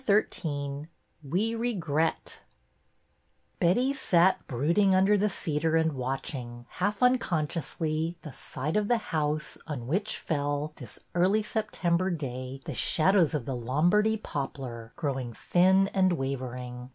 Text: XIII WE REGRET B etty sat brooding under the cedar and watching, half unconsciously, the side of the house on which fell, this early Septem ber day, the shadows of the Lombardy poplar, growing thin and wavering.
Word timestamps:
XIII 0.03 0.87
WE 1.23 1.53
REGRET 1.53 2.41
B 3.59 3.67
etty 3.67 3.93
sat 3.93 4.47
brooding 4.47 4.95
under 4.95 5.15
the 5.15 5.29
cedar 5.29 5.75
and 5.75 5.93
watching, 5.93 6.65
half 6.69 7.03
unconsciously, 7.03 8.17
the 8.23 8.33
side 8.33 8.77
of 8.77 8.87
the 8.87 8.97
house 8.97 9.59
on 9.67 9.85
which 9.85 10.17
fell, 10.17 10.73
this 10.77 10.97
early 11.13 11.43
Septem 11.43 11.97
ber 11.97 12.09
day, 12.09 12.61
the 12.65 12.73
shadows 12.73 13.35
of 13.35 13.45
the 13.45 13.55
Lombardy 13.55 14.17
poplar, 14.17 14.91
growing 14.95 15.33
thin 15.33 15.87
and 15.89 16.13
wavering. 16.13 16.89